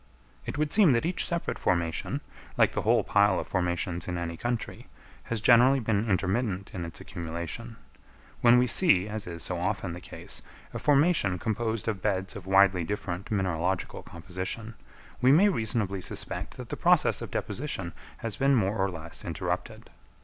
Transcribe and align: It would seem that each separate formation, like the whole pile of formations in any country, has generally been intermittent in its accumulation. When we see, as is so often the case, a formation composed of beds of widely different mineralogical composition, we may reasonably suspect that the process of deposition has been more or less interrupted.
It 0.47 0.57
would 0.57 0.71
seem 0.73 0.93
that 0.93 1.05
each 1.05 1.23
separate 1.27 1.59
formation, 1.59 2.21
like 2.57 2.71
the 2.71 2.81
whole 2.81 3.03
pile 3.03 3.39
of 3.39 3.45
formations 3.47 4.07
in 4.07 4.17
any 4.17 4.35
country, 4.35 4.87
has 5.25 5.41
generally 5.41 5.79
been 5.79 6.09
intermittent 6.09 6.71
in 6.73 6.85
its 6.85 6.99
accumulation. 6.99 7.75
When 8.41 8.57
we 8.57 8.65
see, 8.65 9.07
as 9.07 9.27
is 9.27 9.43
so 9.43 9.59
often 9.59 9.93
the 9.93 10.01
case, 10.01 10.41
a 10.73 10.79
formation 10.79 11.37
composed 11.37 11.87
of 11.87 12.01
beds 12.01 12.35
of 12.35 12.47
widely 12.47 12.83
different 12.83 13.29
mineralogical 13.29 14.01
composition, 14.01 14.73
we 15.21 15.31
may 15.31 15.49
reasonably 15.49 16.01
suspect 16.01 16.57
that 16.57 16.69
the 16.69 16.75
process 16.77 17.21
of 17.21 17.29
deposition 17.29 17.93
has 18.17 18.35
been 18.35 18.55
more 18.55 18.77
or 18.77 18.89
less 18.89 19.23
interrupted. 19.23 19.91